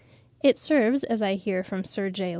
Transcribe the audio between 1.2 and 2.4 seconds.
I hear from Sir J.